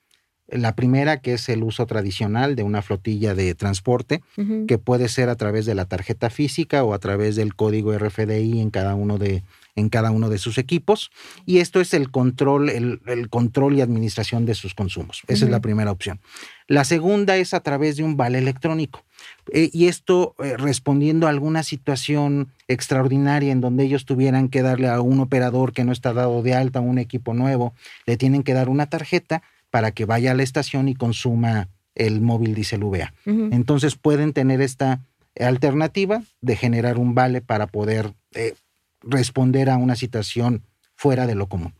la 0.48 0.74
primera, 0.74 1.20
que 1.20 1.34
es 1.34 1.48
el 1.48 1.62
uso 1.62 1.86
tradicional 1.86 2.56
de 2.56 2.62
una 2.62 2.82
flotilla 2.82 3.34
de 3.34 3.54
transporte, 3.54 4.22
que 4.68 4.76
puede 4.76 5.08
ser 5.08 5.28
a 5.28 5.36
través 5.36 5.64
de 5.66 5.74
la 5.74 5.86
tarjeta 5.86 6.30
física 6.30 6.84
o 6.84 6.94
a 6.94 6.98
través 6.98 7.36
del 7.36 7.54
código 7.54 7.96
RFDI 7.96 8.60
en 8.60 8.70
cada 8.70 8.94
uno 8.94 9.16
de, 9.16 9.44
en 9.76 9.88
cada 9.88 10.10
uno 10.10 10.28
de 10.28 10.38
sus 10.38 10.58
equipos. 10.58 11.10
Y 11.46 11.58
esto 11.58 11.80
es 11.80 11.94
el 11.94 12.10
control, 12.10 12.68
el, 12.68 13.28
control 13.30 13.76
y 13.76 13.80
administración 13.80 14.44
de 14.44 14.54
sus 14.54 14.74
consumos. 14.74 15.22
Esa 15.26 15.46
es 15.46 15.50
la 15.50 15.60
primera 15.60 15.90
opción. 15.90 16.20
La 16.66 16.84
segunda 16.84 17.36
es 17.36 17.54
a 17.54 17.60
través 17.60 17.96
de 17.96 18.02
un 18.02 18.16
vale 18.16 18.38
electrónico. 18.38 19.04
Eh, 19.52 19.70
y 19.72 19.88
esto 19.88 20.34
eh, 20.42 20.56
respondiendo 20.56 21.26
a 21.26 21.30
alguna 21.30 21.62
situación 21.62 22.48
extraordinaria 22.68 23.52
en 23.52 23.60
donde 23.60 23.84
ellos 23.84 24.04
tuvieran 24.04 24.48
que 24.48 24.62
darle 24.62 24.88
a 24.88 25.00
un 25.00 25.20
operador 25.20 25.72
que 25.72 25.84
no 25.84 25.92
está 25.92 26.12
dado 26.12 26.42
de 26.42 26.54
alta, 26.54 26.80
un 26.80 26.98
equipo 26.98 27.34
nuevo, 27.34 27.74
le 28.06 28.16
tienen 28.16 28.42
que 28.42 28.54
dar 28.54 28.68
una 28.68 28.86
tarjeta 28.86 29.42
para 29.70 29.90
que 29.90 30.04
vaya 30.04 30.32
a 30.32 30.34
la 30.34 30.42
estación 30.42 30.88
y 30.88 30.94
consuma 30.94 31.68
el 31.94 32.20
móvil 32.20 32.54
diesel 32.54 32.84
VA. 32.84 33.12
Entonces 33.26 33.96
pueden 33.96 34.32
tener 34.32 34.60
esta 34.60 35.00
alternativa 35.40 36.22
de 36.40 36.56
generar 36.56 36.98
un 36.98 37.14
vale 37.14 37.40
para 37.40 37.66
poder 37.66 38.12
eh, 38.34 38.54
responder 39.02 39.70
a 39.70 39.76
una 39.76 39.96
situación 39.96 40.62
fuera 40.94 41.26
de 41.26 41.34
lo 41.34 41.48
común. 41.48 41.74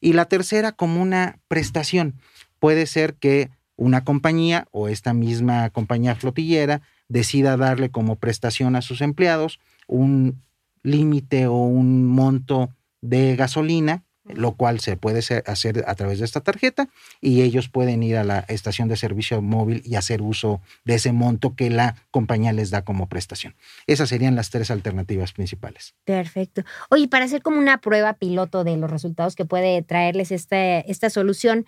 Y 0.00 0.12
la 0.12 0.26
tercera, 0.26 0.72
como 0.72 1.02
una 1.02 1.38
prestación. 1.48 2.14
Puede 2.60 2.86
ser 2.86 3.14
que 3.14 3.50
una 3.78 4.04
compañía 4.04 4.66
o 4.72 4.88
esta 4.88 5.14
misma 5.14 5.70
compañía 5.70 6.16
flotillera 6.16 6.82
decida 7.08 7.56
darle 7.56 7.90
como 7.90 8.16
prestación 8.16 8.76
a 8.76 8.82
sus 8.82 9.00
empleados 9.00 9.60
un 9.86 10.42
límite 10.82 11.46
o 11.46 11.54
un 11.62 12.04
monto 12.04 12.70
de 13.00 13.36
gasolina, 13.36 14.02
lo 14.24 14.52
cual 14.52 14.80
se 14.80 14.96
puede 14.96 15.20
hacer 15.46 15.84
a 15.86 15.94
través 15.94 16.18
de 16.18 16.24
esta 16.24 16.40
tarjeta 16.40 16.88
y 17.20 17.42
ellos 17.42 17.68
pueden 17.68 18.02
ir 18.02 18.16
a 18.16 18.24
la 18.24 18.40
estación 18.48 18.88
de 18.88 18.96
servicio 18.96 19.40
móvil 19.40 19.80
y 19.86 19.94
hacer 19.94 20.22
uso 20.22 20.60
de 20.84 20.96
ese 20.96 21.12
monto 21.12 21.54
que 21.54 21.70
la 21.70 21.94
compañía 22.10 22.52
les 22.52 22.70
da 22.70 22.82
como 22.82 23.08
prestación. 23.08 23.54
Esas 23.86 24.08
serían 24.10 24.34
las 24.34 24.50
tres 24.50 24.70
alternativas 24.70 25.32
principales. 25.32 25.94
Perfecto. 26.04 26.64
Oye, 26.90 27.08
para 27.08 27.24
hacer 27.24 27.42
como 27.42 27.58
una 27.58 27.80
prueba 27.80 28.14
piloto 28.14 28.64
de 28.64 28.76
los 28.76 28.90
resultados 28.90 29.36
que 29.36 29.46
puede 29.46 29.82
traerles 29.82 30.32
esta, 30.32 30.80
esta 30.80 31.08
solución, 31.08 31.64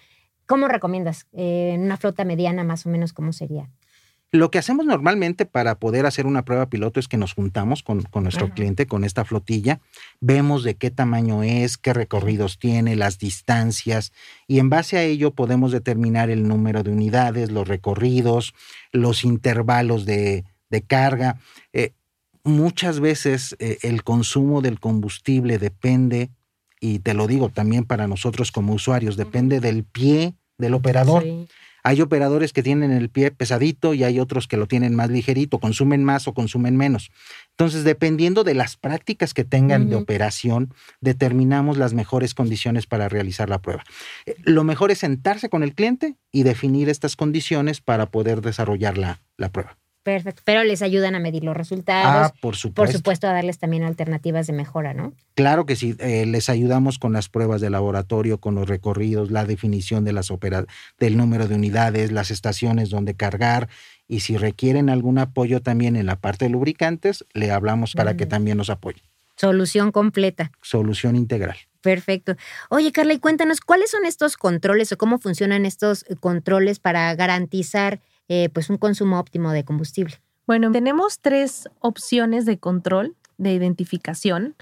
¿Cómo 0.50 0.66
recomiendas? 0.66 1.28
Eh, 1.30 1.75
en 1.75 1.83
una 1.83 1.97
flota 1.97 2.25
mediana, 2.25 2.64
más 2.64 2.85
o 2.85 2.88
menos, 2.88 3.12
¿cómo 3.12 3.33
sería? 3.33 3.71
Lo 4.33 4.50
que 4.50 4.59
hacemos 4.59 4.85
normalmente 4.85 5.47
para 5.47 5.78
poder 5.78 6.07
hacer 6.07 6.26
una 6.26 6.45
prueba 6.45 6.69
piloto 6.69 6.99
es 6.99 7.07
que 7.07 7.16
nos 7.16 7.35
juntamos 7.35 7.85
con, 7.85 8.02
nuestro 8.12 8.50
cliente, 8.50 8.87
con 8.87 9.04
esta 9.04 9.25
flotilla, 9.25 9.78
vemos 10.21 10.64
de 10.64 10.75
qué 10.75 10.90
tamaño 10.90 11.45
es, 11.45 11.78
qué 11.78 11.92
recorridos 11.92 12.59
tiene, 12.59 12.97
las 12.97 13.21
distancias, 13.21 14.12
y 14.49 14.59
en 14.59 14.71
base 14.71 14.99
a 14.99 15.04
ello 15.04 15.30
podemos 15.30 15.71
determinar 15.71 16.30
el 16.30 16.49
número 16.49 16.83
de 16.83 16.90
unidades, 16.90 17.52
los 17.52 17.69
recorridos, 17.69 18.52
los 18.90 19.23
intervalos 19.23 20.04
de, 20.04 20.45
carga. 20.88 21.38
Eh, 21.73 21.92
muchas 22.42 22.99
veces 22.99 23.54
eh, 23.61 23.78
el 23.83 24.02
consumo 24.02 24.62
del 24.62 24.80
combustible 24.80 25.59
depende, 25.59 26.30
y 26.80 26.99
te 26.99 27.14
lo 27.14 27.28
digo 27.28 27.50
también 27.50 27.85
para 27.85 28.09
nosotros 28.09 28.50
como 28.50 28.75
usuarios, 28.75 29.16
depende 29.16 29.61
del 29.61 29.85
pie 29.85 30.35
del 30.61 30.75
operador. 30.75 31.25
Hay 31.83 32.00
operadores 32.00 32.52
que 32.52 32.62
tienen 32.62 32.90
el 32.90 33.09
pie 33.09 33.31
pesadito 33.31 33.95
y 33.95 34.05
hay 34.05 34.21
otros 34.21 34.47
que 34.47 34.57
lo 34.57 34.67
tienen 34.67 34.95
más 34.95 35.11
ligerito, 35.11 35.59
consumen 35.59 36.05
más 36.05 36.29
o 36.29 36.35
consumen 36.35 36.76
menos. 36.76 37.11
Entonces, 37.52 37.85
dependiendo 37.85 38.45
de 38.45 38.55
las 38.55 38.76
prácticas 38.76 39.35
que 39.35 39.45
tengan 39.45 39.88
de 39.88 39.97
operación, 39.97 40.75
determinamos 41.00 41.79
las 41.79 41.95
mejores 41.95 42.35
condiciones 42.35 42.87
para 42.87 43.09
realizar 43.09 43.49
la 43.49 43.61
prueba. 43.61 43.85
Eh, 44.26 44.37
lo 44.45 44.64
mejor 44.64 44.90
es 44.90 44.99
sentarse 44.99 45.49
con 45.49 45.62
el 45.62 45.75
cliente 45.75 46.17
y 46.33 46.43
definir 46.43 46.88
estas 46.88 47.17
condiciones 47.17 47.81
para 47.81 48.07
poder 48.11 48.43
desarrollar 48.43 48.99
la, 48.99 49.23
la 49.37 49.50
prueba. 49.50 49.80
Perfecto, 50.02 50.42
pero 50.47 50.64
les 50.64 50.80
ayudan 50.80 51.14
a 51.14 51.21
medir 51.21 51.45
los 51.45 51.57
resultados. 51.57 52.33
Ah, 52.33 52.35
por 52.40 52.57
supuesto. 52.57 52.75
Por 52.75 52.92
supuesto, 52.92 53.28
a 53.28 53.33
darles 53.33 53.59
también 53.59 53.83
alternativas 53.83 54.47
de 54.47 54.54
mejora, 54.54 54.95
¿no? 54.95 55.12
Claro 55.35 55.66
que 55.66 55.76
sí, 55.76 55.95
eh, 55.99 56.25
les 56.25 56.49
ayudamos 56.49 56.99
con 56.99 57.12
las 57.12 57.28
pruebas 57.28 57.61
de 57.61 57.69
laboratorio, 57.69 58.38
con 58.38 58.54
los 58.54 58.66
recorridos, 58.66 59.30
la 59.30 59.45
definición 59.45 60.04
de 60.04 60.12
las 60.14 60.30
del 60.99 61.16
número 61.16 61.49
de 61.49 61.54
unidades, 61.54 62.12
las 62.12 62.30
estaciones 62.30 62.90
donde 62.90 63.14
cargar 63.14 63.69
y 64.09 64.21
si 64.21 64.37
requieren 64.37 64.90
algún 64.90 65.19
apoyo 65.19 65.61
también 65.61 65.97
en 65.97 66.07
la 66.07 66.16
parte 66.16 66.47
de 66.47 66.50
lubricantes, 66.50 67.25
le 67.33 67.50
hablamos 67.50 67.95
para 67.95 68.16
que 68.16 68.26
también 68.26 68.57
nos 68.57 68.71
apoye. 68.71 69.02
Solución 69.37 69.92
completa. 69.92 70.50
Solución 70.62 71.16
integral. 71.16 71.57
Perfecto. 71.80 72.37
Oye, 72.69 72.92
Carla, 72.92 73.14
y 73.14 73.19
cuéntanos, 73.19 73.61
¿cuáles 73.61 73.90
son 73.90 74.04
estos 74.04 74.37
controles 74.37 74.92
o 74.92 74.99
cómo 74.99 75.19
funcionan 75.19 75.64
estos 75.64 76.04
controles 76.21 76.78
para 76.78 77.14
garantizar 77.14 78.00
eh, 78.33 78.49
pues 78.49 78.71
un 78.71 78.79
consumo 78.79 79.19
óptimo 79.19 79.51
de 79.51 79.65
combustible. 79.65 80.15
Bueno, 80.47 80.71
tenemos 80.71 81.19
tres 81.19 81.69
opciones 81.81 82.47
de 82.47 82.59
control 82.59 83.17
de 83.39 83.53
identificación 83.55 84.55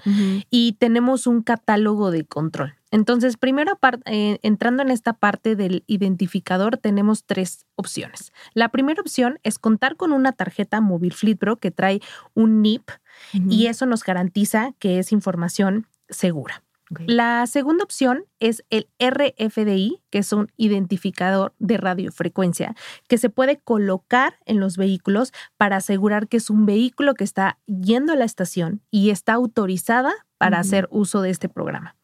y 0.49 0.73
tenemos 0.79 1.27
un 1.27 1.43
catálogo 1.43 2.09
de 2.09 2.25
control. 2.25 2.75
Entonces, 2.89 3.37
primero, 3.37 3.77
eh, 4.05 4.39
entrando 4.41 4.81
en 4.81 4.89
esta 4.89 5.13
parte 5.13 5.55
del 5.55 5.83
identificador, 5.85 6.77
tenemos 6.77 7.25
tres 7.25 7.67
opciones. 7.75 8.33
La 8.55 8.69
primera 8.69 9.01
opción 9.01 9.37
es 9.43 9.59
contar 9.59 9.97
con 9.97 10.13
una 10.13 10.31
tarjeta 10.31 10.81
móvil 10.81 11.13
Fleetbro 11.13 11.57
que 11.57 11.69
trae 11.69 12.01
un 12.33 12.63
NIP 12.63 12.89
y 13.33 13.67
eso 13.67 13.85
nos 13.85 14.03
garantiza 14.03 14.73
que 14.79 14.97
es 14.97 15.11
información 15.11 15.85
segura. 16.09 16.63
La 17.05 17.45
segunda 17.45 17.83
opción 17.83 18.25
es 18.39 18.63
el 18.69 18.87
RFDI, 18.99 20.01
que 20.09 20.19
es 20.19 20.33
un 20.33 20.51
identificador 20.57 21.53
de 21.59 21.77
radiofrecuencia, 21.77 22.75
que 23.07 23.17
se 23.17 23.29
puede 23.29 23.59
colocar 23.59 24.37
en 24.45 24.59
los 24.59 24.77
vehículos 24.77 25.31
para 25.57 25.77
asegurar 25.77 26.27
que 26.27 26.37
es 26.37 26.49
un 26.49 26.65
vehículo 26.65 27.13
que 27.13 27.23
está 27.23 27.59
yendo 27.67 28.13
a 28.13 28.15
la 28.15 28.25
estación 28.25 28.81
y 28.89 29.11
está 29.11 29.33
autorizada 29.33 30.13
para 30.39 30.57
hacer 30.57 30.87
uso 30.89 31.21
de 31.21 31.31
este 31.31 31.49
programa. 31.49 31.97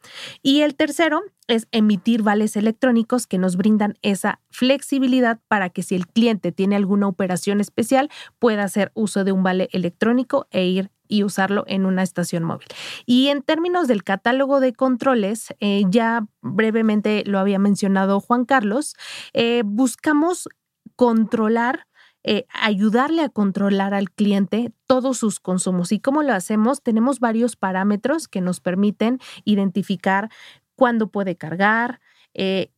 Y 0.43 0.61
el 0.61 0.75
tercero 0.75 1.23
es 1.47 1.67
emitir 1.71 2.21
vales 2.21 2.57
electrónicos 2.57 3.27
que 3.27 3.37
nos 3.37 3.55
brindan 3.55 3.97
esa 4.01 4.41
flexibilidad 4.49 5.39
para 5.47 5.69
que 5.69 5.83
si 5.83 5.95
el 5.95 6.05
cliente 6.05 6.51
tiene 6.51 6.75
alguna 6.75 7.07
operación 7.07 7.61
especial 7.61 8.09
pueda 8.37 8.63
hacer 8.63 8.91
uso 8.93 9.23
de 9.23 9.31
un 9.31 9.41
vale 9.41 9.69
electrónico 9.71 10.47
e 10.51 10.65
ir 10.65 10.91
y 11.07 11.23
usarlo 11.23 11.63
en 11.67 11.85
una 11.85 12.03
estación 12.03 12.43
móvil. 12.43 12.67
Y 13.05 13.27
en 13.27 13.41
términos 13.41 13.87
del 13.87 14.03
catálogo 14.03 14.59
de 14.59 14.73
controles, 14.73 15.53
eh, 15.59 15.83
ya 15.89 16.25
brevemente 16.41 17.23
lo 17.25 17.39
había 17.39 17.59
mencionado 17.59 18.19
Juan 18.19 18.45
Carlos, 18.45 18.95
eh, 19.33 19.63
buscamos 19.65 20.47
controlar 20.95 21.87
eh, 22.27 22.47
ayudarle 22.49 23.21
a 23.21 23.29
controlar 23.29 23.93
al 23.93 24.09
cliente 24.09 24.73
todos 24.87 25.19
sus 25.19 25.39
consumos. 25.39 25.91
¿Y 25.91 25.99
cómo 25.99 26.23
lo 26.23 26.33
hacemos? 26.33 26.81
Tenemos 26.81 27.19
varios 27.19 27.55
parámetros 27.55 28.27
que 28.27 28.41
nos 28.41 28.61
permiten 28.61 29.19
identificar 29.43 30.31
cuándo 30.75 31.11
puede 31.11 31.35
cargar, 31.35 32.01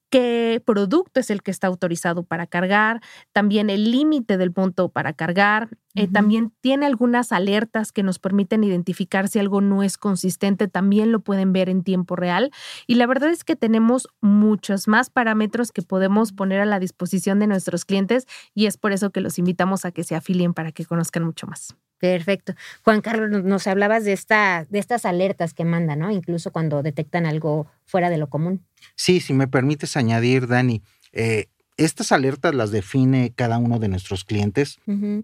qué 0.10 0.62
producto 0.66 1.20
es 1.20 1.30
el 1.30 1.44
que 1.44 1.52
está 1.52 1.68
autorizado 1.68 2.24
para 2.24 2.48
cargar, 2.48 3.02
también 3.34 3.70
el 3.70 3.92
límite 3.92 4.38
del 4.38 4.52
punto 4.52 4.90
para 4.90 5.14
cargar. 5.14 5.70
Eh, 5.96 6.08
también 6.08 6.54
tiene 6.62 6.86
algunas 6.86 7.32
alertas 7.32 7.92
que 7.92 8.04
nos 8.04 8.20
permiten 8.20 8.64
identificar 8.64 9.28
si 9.28 9.40
algo 9.40 9.62
no 9.62 9.82
es 9.82 9.98
consistente, 9.98 10.68
también 10.68 11.12
lo 11.12 11.22
pueden 11.22 11.54
ver 11.54 11.70
en 11.70 11.84
tiempo 11.84 12.16
real. 12.16 12.52
Y 12.86 12.96
la 12.96 13.08
verdad 13.08 13.32
es 13.32 13.44
que 13.44 13.56
tenemos 13.56 14.08
muchos 14.22 14.88
más 14.88 15.10
parámetros 15.10 15.72
que 15.72 15.82
podemos 15.82 16.34
poner 16.34 16.62
a 16.62 16.66
la 16.66 16.80
disposición 16.80 17.40
de 17.40 17.48
nuestros 17.48 17.84
clientes 17.84 18.28
y 18.54 18.68
es 18.68 18.78
por 18.78 18.92
eso 18.92 19.10
que 19.10 19.22
los 19.22 19.40
invitamos 19.40 19.86
a 19.86 19.92
que 19.92 20.04
se 20.04 20.16
afilien 20.16 20.54
para 20.54 20.72
que 20.72 20.86
conozcan 20.86 21.24
mucho 21.24 21.48
más. 21.48 21.76
Perfecto. 22.00 22.54
Juan 22.84 23.02
Carlos, 23.02 23.44
nos 23.44 23.68
hablabas 23.68 24.04
de, 24.04 24.14
esta, 24.14 24.66
de 24.70 24.80
estas 24.80 25.06
alertas 25.06 25.54
que 25.54 25.66
mandan, 25.66 26.00
¿no? 26.00 26.12
Incluso 26.12 26.52
cuando 26.52 26.84
detectan 26.84 27.26
algo 27.26 27.68
fuera 27.86 28.10
de 28.10 28.18
lo 28.18 28.30
común. 28.30 28.64
Sí, 28.96 29.20
si 29.20 29.34
me 29.34 29.48
permites 29.48 29.98
añadir, 29.98 30.48
Dani, 30.48 30.84
eh, 31.12 31.48
estas 31.78 32.12
alertas 32.12 32.56
las 32.56 32.72
define 32.72 33.34
cada 33.36 33.60
uno 33.60 33.78
de 33.80 33.88
nuestros 33.88 34.24
clientes 34.24 34.80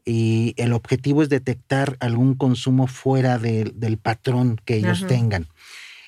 y 0.06 0.54
el 0.58 0.74
objetivo 0.74 1.24
es 1.24 1.30
detectar 1.30 1.98
algún 2.00 2.36
consumo 2.36 2.86
fuera 2.86 3.40
del 3.40 3.98
patrón 3.98 4.62
que 4.64 4.76
ellos 4.76 5.06
tengan. 5.08 5.48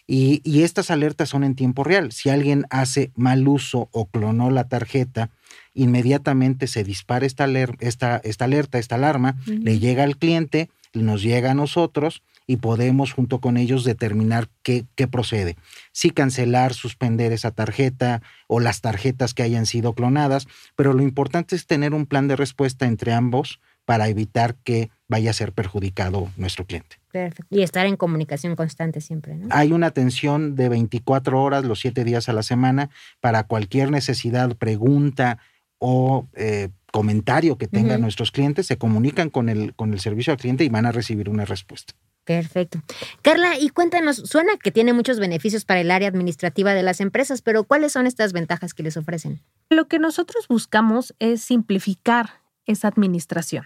Y, 0.07 0.41
y, 0.43 0.61
estas 0.61 0.91
alertas 0.91 1.29
son 1.29 1.43
en 1.43 1.55
tiempo 1.55 1.83
real. 1.83 2.11
Si 2.11 2.29
alguien 2.29 2.65
hace 2.69 3.11
mal 3.15 3.47
uso 3.47 3.89
o 3.91 4.05
clonó 4.05 4.51
la 4.51 4.67
tarjeta, 4.67 5.31
inmediatamente 5.75 6.65
se 6.65 6.83
dispara 6.83 7.25
esta, 7.25 7.45
esta, 7.79 8.17
esta 8.23 8.45
alerta, 8.45 8.79
esta 8.79 8.95
alarma, 8.95 9.35
le 9.45 9.77
llega 9.77 10.03
al 10.03 10.17
cliente, 10.17 10.69
nos 10.93 11.21
llega 11.21 11.51
a 11.51 11.55
nosotros 11.55 12.23
y 12.47 12.57
podemos 12.57 13.11
junto 13.11 13.39
con 13.39 13.57
ellos 13.57 13.83
determinar 13.83 14.49
qué, 14.63 14.85
qué, 14.95 15.07
procede. 15.07 15.57
Si 15.91 16.11
cancelar, 16.11 16.73
suspender 16.73 17.31
esa 17.31 17.51
tarjeta 17.51 18.21
o 18.47 18.59
las 18.59 18.81
tarjetas 18.81 19.33
que 19.33 19.43
hayan 19.43 19.65
sido 19.65 19.93
clonadas, 19.93 20.47
pero 20.75 20.93
lo 20.93 21.03
importante 21.03 21.55
es 21.55 21.65
tener 21.65 21.93
un 21.93 22.05
plan 22.05 22.27
de 22.27 22.35
respuesta 22.35 22.85
entre 22.85 23.13
ambos 23.13 23.59
para 23.83 24.07
evitar 24.09 24.55
que 24.63 24.89
vaya 25.07 25.29
a 25.29 25.33
ser 25.33 25.53
perjudicado 25.53 26.29
nuestro 26.37 26.65
cliente. 26.65 26.97
Perfecto. 27.11 27.55
Y 27.55 27.61
estar 27.61 27.85
en 27.85 27.95
comunicación 27.95 28.55
constante 28.55 28.99
siempre. 28.99 29.35
¿no? 29.35 29.47
Hay 29.51 29.71
una 29.71 29.87
atención 29.87 30.55
de 30.55 30.69
24 30.69 31.41
horas 31.41 31.63
los 31.63 31.79
7 31.79 32.03
días 32.03 32.27
a 32.27 32.33
la 32.33 32.43
semana 32.43 32.89
para 33.21 33.43
cualquier 33.43 33.91
necesidad, 33.91 34.55
pregunta 34.55 35.39
o 35.87 36.27
eh, 36.33 36.69
comentario 36.91 37.59
que 37.59 37.67
tengan 37.67 38.01
nuestros 38.01 38.31
clientes, 38.31 38.65
se 38.65 38.77
comunican 38.77 39.29
con 39.29 39.49
el, 39.49 39.75
con 39.75 39.93
el 39.93 39.99
servicio 39.99 40.33
al 40.33 40.39
cliente 40.39 40.63
y 40.63 40.69
van 40.69 40.87
a 40.87 40.91
recibir 40.91 41.29
una 41.29 41.45
respuesta. 41.45 41.93
Perfecto. 42.23 42.81
Carla, 43.21 43.59
y 43.59 43.69
cuéntanos, 43.69 44.17
suena 44.17 44.57
que 44.57 44.71
tiene 44.71 44.93
muchos 44.93 45.19
beneficios 45.19 45.63
para 45.63 45.81
el 45.81 45.91
área 45.91 46.07
administrativa 46.07 46.73
de 46.73 46.81
las 46.81 47.01
empresas, 47.01 47.43
pero 47.43 47.65
¿cuáles 47.65 47.91
son 47.91 48.07
estas 48.07 48.33
ventajas 48.33 48.73
que 48.73 48.81
les 48.81 48.97
ofrecen? 48.97 49.41
Lo 49.69 49.87
que 49.87 49.99
nosotros 49.99 50.47
buscamos 50.47 51.13
es 51.19 51.41
simplificar 51.41 52.41
esa 52.65 52.87
administración. 52.87 53.65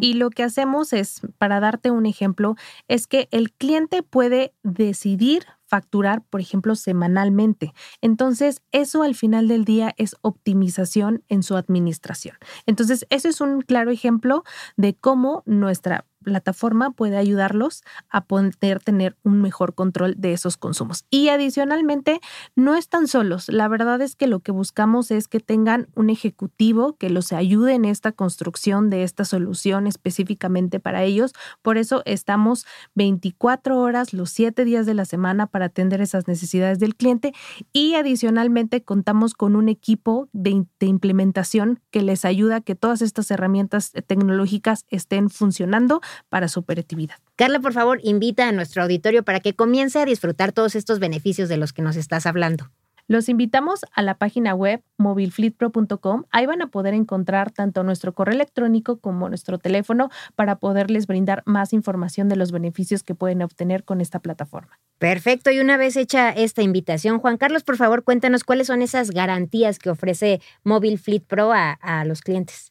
Y 0.00 0.14
lo 0.14 0.30
que 0.30 0.42
hacemos 0.42 0.92
es, 0.92 1.22
para 1.38 1.60
darte 1.60 1.90
un 1.90 2.06
ejemplo, 2.06 2.56
es 2.88 3.06
que 3.06 3.28
el 3.30 3.52
cliente 3.52 4.02
puede 4.02 4.52
decidir 4.62 5.46
facturar, 5.70 6.22
por 6.28 6.40
ejemplo, 6.40 6.74
semanalmente. 6.74 7.72
Entonces, 8.00 8.60
eso 8.72 9.04
al 9.04 9.14
final 9.14 9.46
del 9.46 9.64
día 9.64 9.94
es 9.98 10.16
optimización 10.20 11.22
en 11.28 11.44
su 11.44 11.56
administración. 11.56 12.36
Entonces, 12.66 13.06
ese 13.08 13.28
es 13.28 13.40
un 13.40 13.60
claro 13.60 13.92
ejemplo 13.92 14.42
de 14.76 14.94
cómo 14.94 15.44
nuestra 15.46 16.06
plataforma 16.22 16.90
puede 16.90 17.16
ayudarlos 17.16 17.82
a 18.08 18.24
poder 18.24 18.80
tener 18.82 19.16
un 19.22 19.40
mejor 19.40 19.74
control 19.74 20.14
de 20.18 20.32
esos 20.32 20.56
consumos. 20.56 21.04
Y 21.10 21.28
adicionalmente, 21.28 22.20
no 22.54 22.76
están 22.76 23.08
solos. 23.08 23.48
La 23.48 23.68
verdad 23.68 24.00
es 24.02 24.16
que 24.16 24.26
lo 24.26 24.40
que 24.40 24.52
buscamos 24.52 25.10
es 25.10 25.28
que 25.28 25.40
tengan 25.40 25.88
un 25.94 26.10
ejecutivo 26.10 26.96
que 26.96 27.10
los 27.10 27.32
ayude 27.32 27.74
en 27.74 27.84
esta 27.84 28.12
construcción 28.12 28.90
de 28.90 29.02
esta 29.02 29.24
solución 29.24 29.86
específicamente 29.86 30.80
para 30.80 31.02
ellos. 31.02 31.32
Por 31.62 31.78
eso 31.78 32.02
estamos 32.04 32.66
24 32.94 33.78
horas 33.78 34.12
los 34.12 34.30
7 34.30 34.64
días 34.64 34.86
de 34.86 34.94
la 34.94 35.04
semana 35.04 35.46
para 35.46 35.66
atender 35.66 36.00
esas 36.00 36.28
necesidades 36.28 36.78
del 36.78 36.96
cliente 36.96 37.32
y 37.72 37.94
adicionalmente 37.94 38.82
contamos 38.82 39.34
con 39.34 39.56
un 39.56 39.68
equipo 39.68 40.28
de, 40.32 40.66
de 40.78 40.86
implementación 40.86 41.80
que 41.90 42.02
les 42.02 42.24
ayuda 42.24 42.56
a 42.56 42.60
que 42.60 42.74
todas 42.74 43.02
estas 43.02 43.30
herramientas 43.30 43.92
tecnológicas 44.06 44.84
estén 44.90 45.30
funcionando 45.30 46.00
para 46.28 46.48
su 46.48 46.60
operatividad. 46.60 47.16
Carla, 47.36 47.60
por 47.60 47.72
favor, 47.72 48.00
invita 48.02 48.48
a 48.48 48.52
nuestro 48.52 48.82
auditorio 48.82 49.22
para 49.22 49.40
que 49.40 49.54
comience 49.54 49.98
a 49.98 50.04
disfrutar 50.04 50.52
todos 50.52 50.74
estos 50.74 50.98
beneficios 50.98 51.48
de 51.48 51.56
los 51.56 51.72
que 51.72 51.82
nos 51.82 51.96
estás 51.96 52.26
hablando. 52.26 52.70
Los 53.10 53.28
invitamos 53.28 53.80
a 53.92 54.02
la 54.02 54.14
página 54.14 54.54
web 54.54 54.84
mobilefleetpro.com. 54.96 56.26
Ahí 56.30 56.46
van 56.46 56.62
a 56.62 56.68
poder 56.68 56.94
encontrar 56.94 57.50
tanto 57.50 57.82
nuestro 57.82 58.14
correo 58.14 58.36
electrónico 58.36 59.00
como 59.00 59.28
nuestro 59.28 59.58
teléfono 59.58 60.10
para 60.36 60.60
poderles 60.60 61.08
brindar 61.08 61.42
más 61.44 61.72
información 61.72 62.28
de 62.28 62.36
los 62.36 62.52
beneficios 62.52 63.02
que 63.02 63.16
pueden 63.16 63.42
obtener 63.42 63.82
con 63.82 64.00
esta 64.00 64.20
plataforma. 64.20 64.78
Perfecto. 65.00 65.50
Y 65.50 65.58
una 65.58 65.76
vez 65.76 65.96
hecha 65.96 66.30
esta 66.30 66.62
invitación, 66.62 67.18
Juan 67.18 67.36
Carlos, 67.36 67.64
por 67.64 67.76
favor, 67.76 68.04
cuéntanos 68.04 68.44
cuáles 68.44 68.68
son 68.68 68.80
esas 68.80 69.10
garantías 69.10 69.80
que 69.80 69.90
ofrece 69.90 70.40
Mobile 70.62 70.96
Fleet 70.96 71.24
Pro 71.26 71.52
a, 71.52 71.72
a 71.72 72.04
los 72.04 72.20
clientes. 72.20 72.70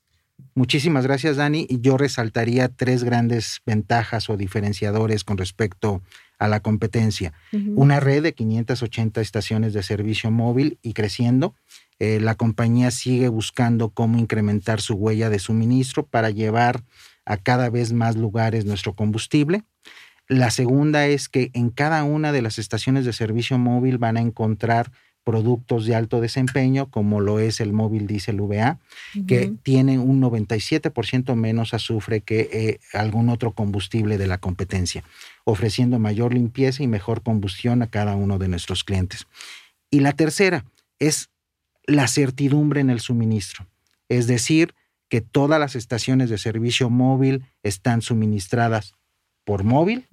Muchísimas 0.55 1.05
gracias, 1.05 1.37
Dani. 1.37 1.65
Y 1.69 1.81
yo 1.81 1.97
resaltaría 1.97 2.67
tres 2.69 3.03
grandes 3.03 3.61
ventajas 3.65 4.29
o 4.29 4.37
diferenciadores 4.37 5.23
con 5.23 5.37
respecto 5.37 6.01
a 6.37 6.47
la 6.47 6.61
competencia. 6.61 7.33
Una 7.51 7.99
red 7.99 8.23
de 8.23 8.33
580 8.33 9.19
estaciones 9.21 9.73
de 9.73 9.83
servicio 9.83 10.31
móvil 10.31 10.79
y 10.81 10.93
creciendo. 10.93 11.53
Eh, 11.99 12.19
la 12.21 12.35
compañía 12.35 12.91
sigue 12.91 13.27
buscando 13.27 13.89
cómo 13.89 14.17
incrementar 14.17 14.79
su 14.79 14.95
huella 14.95 15.29
de 15.29 15.39
suministro 15.39 16.05
para 16.05 16.29
llevar 16.29 16.83
a 17.25 17.37
cada 17.37 17.69
vez 17.69 17.91
más 17.91 18.15
lugares 18.15 18.65
nuestro 18.65 18.95
combustible. 18.95 19.63
La 20.29 20.51
segunda 20.51 21.07
es 21.07 21.27
que 21.27 21.51
en 21.53 21.71
cada 21.71 22.03
una 22.03 22.31
de 22.31 22.41
las 22.41 22.57
estaciones 22.57 23.03
de 23.03 23.13
servicio 23.13 23.57
móvil 23.57 23.97
van 23.97 24.15
a 24.15 24.21
encontrar 24.21 24.91
productos 25.23 25.85
de 25.85 25.95
alto 25.95 26.21
desempeño, 26.21 26.89
como 26.89 27.19
lo 27.19 27.39
es 27.39 27.59
el 27.59 27.73
móvil 27.73 28.07
diésel 28.07 28.41
VA, 28.41 28.79
que 29.27 29.53
tiene 29.63 29.99
un 29.99 30.21
97% 30.21 31.35
menos 31.35 31.73
azufre 31.73 32.21
que 32.21 32.49
eh, 32.51 32.79
algún 32.93 33.29
otro 33.29 33.51
combustible 33.51 34.17
de 34.17 34.27
la 34.27 34.39
competencia, 34.39 35.03
ofreciendo 35.43 35.99
mayor 35.99 36.33
limpieza 36.33 36.83
y 36.83 36.87
mejor 36.87 37.21
combustión 37.21 37.81
a 37.81 37.87
cada 37.87 38.15
uno 38.15 38.39
de 38.39 38.47
nuestros 38.47 38.83
clientes. 38.83 39.27
Y 39.91 39.99
la 39.99 40.13
tercera 40.13 40.65
es 40.99 41.29
la 41.85 42.07
certidumbre 42.07 42.81
en 42.81 42.89
el 42.89 42.99
suministro, 42.99 43.67
es 44.07 44.27
decir, 44.27 44.73
que 45.09 45.21
todas 45.21 45.59
las 45.59 45.75
estaciones 45.75 46.29
de 46.29 46.37
servicio 46.37 46.89
móvil 46.89 47.43
están 47.63 48.01
suministradas 48.01 48.93
por 49.43 49.63
móvil. 49.63 50.07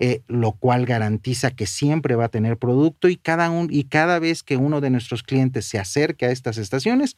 Eh, 0.00 0.22
lo 0.28 0.52
cual 0.52 0.86
garantiza 0.86 1.50
que 1.50 1.66
siempre 1.66 2.14
va 2.14 2.26
a 2.26 2.28
tener 2.28 2.56
producto 2.56 3.08
y 3.08 3.16
cada, 3.16 3.50
un, 3.50 3.66
y 3.68 3.82
cada 3.82 4.20
vez 4.20 4.44
que 4.44 4.56
uno 4.56 4.80
de 4.80 4.90
nuestros 4.90 5.24
clientes 5.24 5.64
se 5.64 5.80
acerque 5.80 6.26
a 6.26 6.30
estas 6.30 6.56
estaciones, 6.56 7.16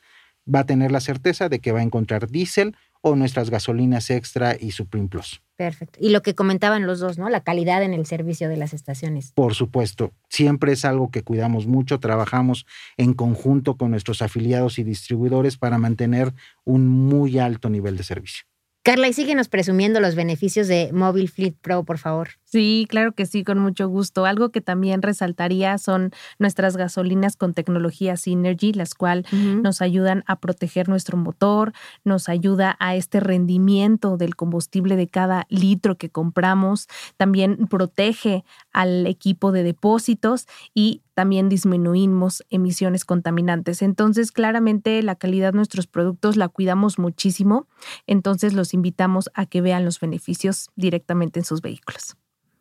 va 0.53 0.61
a 0.61 0.65
tener 0.65 0.91
la 0.91 1.01
certeza 1.01 1.51
de 1.51 1.59
que 1.59 1.73
va 1.73 1.81
a 1.81 1.83
encontrar 1.83 2.29
diésel 2.29 2.75
o 3.03 3.17
nuestras 3.17 3.51
gasolinas 3.51 4.11
extra 4.11 4.57
y 4.59 4.73
Supreme 4.73 5.09
Plus. 5.09 5.43
Perfecto. 5.57 5.99
Y 6.01 6.11
lo 6.11 6.23
que 6.23 6.35
comentaban 6.35 6.87
los 6.87 7.01
dos, 7.01 7.19
¿no? 7.19 7.29
La 7.29 7.43
calidad 7.43 7.83
en 7.83 7.93
el 7.93 8.07
servicio 8.07 8.49
de 8.49 8.57
las 8.57 8.73
estaciones. 8.73 9.33
Por 9.33 9.55
supuesto, 9.55 10.13
siempre 10.29 10.73
es 10.73 10.85
algo 10.85 11.11
que 11.11 11.23
cuidamos 11.23 11.67
mucho, 11.67 12.01
trabajamos 12.01 12.67
en 12.97 13.13
conjunto 13.13 13.77
con 13.77 13.91
nuestros 13.91 14.23
afiliados 14.23 14.79
y 14.79 14.85
distribuidores 14.85 15.59
para 15.59 15.79
mantener 15.79 16.33
un 16.65 16.89
muy 16.89 17.39
alto 17.39 17.69
nivel 17.69 17.97
de 17.97 18.05
servicio. 18.05 18.45
Carla, 18.91 19.07
y 19.07 19.13
síguenos 19.13 19.47
presumiendo 19.47 20.01
los 20.01 20.17
beneficios 20.17 20.67
de 20.67 20.91
Mobile 20.93 21.29
Fleet 21.29 21.55
Pro, 21.63 21.85
por 21.85 21.99
favor. 21.99 22.31
Sí, 22.43 22.89
claro 22.89 23.13
que 23.13 23.25
sí, 23.25 23.45
con 23.45 23.61
mucho 23.61 23.87
gusto. 23.89 24.25
Algo 24.25 24.51
que 24.51 24.61
también 24.61 25.01
resaltaría 25.01 25.79
son 25.79 26.11
nuestras 26.41 26.77
gasolinas 26.77 27.37
con 27.37 27.55
tecnología 27.55 28.17
Synergy, 28.17 28.73
las 28.73 28.95
cuales 28.95 29.27
nos 29.31 29.81
ayudan 29.81 30.25
a 30.27 30.41
proteger 30.41 30.89
nuestro 30.89 31.17
motor, 31.17 31.73
nos 32.03 32.29
ayuda 32.29 32.77
a 32.81 32.97
este 32.97 33.21
rendimiento 33.21 34.17
del 34.17 34.35
combustible 34.35 34.97
de 34.97 35.07
cada 35.07 35.47
litro 35.51 35.97
que 35.97 36.11
compramos, 36.11 36.89
también 37.17 37.69
protege 37.69 38.45
al 38.73 39.07
equipo 39.07 39.53
de 39.53 39.63
depósitos 39.63 40.49
y 40.75 41.03
también 41.21 41.51
disminuimos 41.51 42.47
emisiones 42.49 43.05
contaminantes. 43.05 43.83
Entonces, 43.83 44.33
claramente 44.33 45.03
la 45.03 45.17
calidad 45.17 45.53
de 45.53 45.57
nuestros 45.57 45.87
productos 45.87 46.39
la 46.39 46.49
cuidamos 46.49 46.99
muchísimo. 46.99 47.69
Entonces, 48.07 48.55
los 48.55 48.73
invitamos 48.73 49.29
a 49.35 49.45
que 49.45 49.61
vean 49.61 49.85
los 49.85 50.01
beneficios 50.01 50.71
directamente 50.77 51.39
en 51.39 51.45
sus 51.45 51.61
vehículos. 51.61 52.17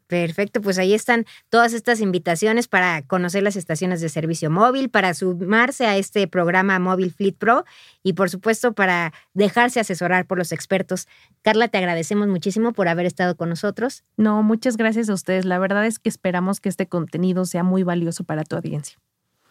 Perfecto, 0.09 0.59
pues 0.59 0.79
ahí 0.79 0.95
están 0.95 1.27
todas 1.49 1.73
estas 1.73 2.01
invitaciones 2.01 2.67
para 2.67 3.03
conocer 3.03 3.43
las 3.43 3.55
estaciones 3.55 4.01
de 4.01 4.09
servicio 4.09 4.49
móvil, 4.49 4.89
para 4.89 5.13
sumarse 5.13 5.85
a 5.85 5.97
este 5.97 6.27
programa 6.27 6.79
Móvil 6.79 7.11
Fleet 7.11 7.35
Pro 7.37 7.63
y 8.01 8.13
por 8.13 8.31
supuesto 8.31 8.73
para 8.73 9.13
dejarse 9.35 9.79
asesorar 9.79 10.25
por 10.25 10.39
los 10.39 10.51
expertos. 10.51 11.07
Carla, 11.43 11.67
te 11.67 11.77
agradecemos 11.77 12.27
muchísimo 12.27 12.73
por 12.73 12.87
haber 12.87 13.05
estado 13.05 13.37
con 13.37 13.49
nosotros. 13.49 14.03
No, 14.17 14.41
muchas 14.41 14.77
gracias 14.77 15.11
a 15.11 15.13
ustedes. 15.13 15.45
La 15.45 15.59
verdad 15.59 15.85
es 15.85 15.99
que 15.99 16.09
esperamos 16.09 16.59
que 16.59 16.69
este 16.69 16.87
contenido 16.87 17.45
sea 17.45 17.61
muy 17.61 17.83
valioso 17.83 18.23
para 18.23 18.43
tu 18.43 18.55
audiencia. 18.55 18.97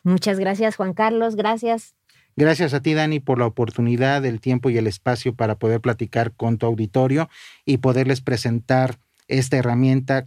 Muchas 0.03 0.41
gracias, 0.41 0.75
Juan 0.75 0.93
Carlos. 0.93 1.37
Gracias. 1.37 1.95
Gracias 2.35 2.75
a 2.75 2.83
ti, 2.83 2.95
Dani, 2.95 3.21
por 3.21 3.39
la 3.39 3.47
oportunidad, 3.47 4.27
el 4.27 4.41
tiempo 4.41 4.71
y 4.71 4.77
el 4.77 4.89
espacio 4.89 5.37
para 5.37 5.57
poder 5.57 5.81
platicar 5.81 6.33
con 6.33 6.59
tu 6.59 6.67
auditorio 6.67 7.29
y 7.65 7.77
poderles 7.77 8.23
presentar 8.23 8.99
esta 9.29 9.57
herramienta 9.57 10.27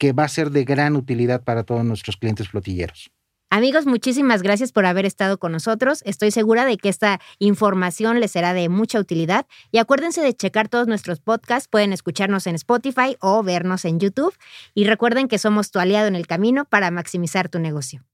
que 0.00 0.12
va 0.12 0.24
a 0.24 0.28
ser 0.28 0.50
de 0.50 0.64
gran 0.64 0.96
utilidad 0.96 1.44
para 1.44 1.62
todos 1.62 1.84
nuestros 1.84 2.16
clientes 2.16 2.48
flotilleros. 2.48 3.12
Amigos, 3.50 3.84
muchísimas 3.84 4.42
gracias 4.42 4.72
por 4.72 4.86
haber 4.86 5.04
estado 5.04 5.38
con 5.38 5.52
nosotros. 5.52 6.02
Estoy 6.06 6.30
segura 6.30 6.64
de 6.64 6.76
que 6.76 6.88
esta 6.88 7.20
información 7.38 8.20
les 8.20 8.30
será 8.30 8.54
de 8.54 8.68
mucha 8.68 8.98
utilidad. 8.98 9.46
Y 9.72 9.78
acuérdense 9.78 10.22
de 10.22 10.32
checar 10.34 10.68
todos 10.68 10.86
nuestros 10.86 11.20
podcasts. 11.20 11.68
Pueden 11.68 11.92
escucharnos 11.92 12.46
en 12.46 12.54
Spotify 12.54 13.16
o 13.20 13.42
vernos 13.42 13.84
en 13.84 13.98
YouTube. 13.98 14.32
Y 14.72 14.84
recuerden 14.84 15.28
que 15.28 15.38
somos 15.38 15.72
tu 15.72 15.80
aliado 15.80 16.06
en 16.06 16.14
el 16.14 16.28
camino 16.28 16.64
para 16.64 16.90
maximizar 16.90 17.48
tu 17.48 17.58
negocio. 17.58 18.04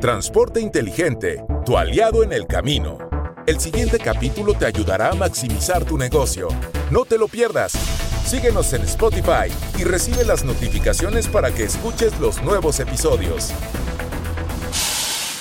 Transporte 0.00 0.60
inteligente, 0.60 1.42
tu 1.64 1.78
aliado 1.78 2.24
en 2.24 2.32
el 2.32 2.46
camino. 2.46 2.98
El 3.46 3.60
siguiente 3.60 3.98
capítulo 3.98 4.54
te 4.54 4.66
ayudará 4.66 5.10
a 5.10 5.14
maximizar 5.14 5.84
tu 5.84 5.96
negocio. 5.96 6.48
No 6.90 7.04
te 7.04 7.18
lo 7.18 7.28
pierdas. 7.28 8.09
Síguenos 8.24 8.72
en 8.72 8.82
Spotify 8.82 9.52
y 9.78 9.84
recibe 9.84 10.24
las 10.24 10.44
notificaciones 10.44 11.26
para 11.28 11.52
que 11.52 11.64
escuches 11.64 12.18
los 12.20 12.42
nuevos 12.42 12.78
episodios. 12.78 13.52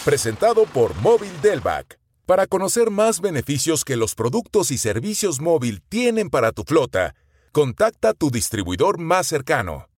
Presentado 0.06 0.66
por 0.66 0.96
Móvil 0.96 1.32
Delvac. 1.42 2.00
Para 2.26 2.48
conocer 2.48 2.90
más 2.92 3.22
beneficios 3.22 3.84
que 3.84 3.96
los 3.96 4.16
productos 4.16 4.72
y 4.72 4.78
servicios 4.78 5.40
móvil 5.40 5.82
tienen 5.90 6.30
para 6.30 6.52
tu 6.52 6.64
flota, 6.64 7.16
contacta 7.52 8.10
a 8.10 8.14
tu 8.14 8.30
distribuidor 8.30 9.00
más 9.00 9.28
cercano. 9.28 9.89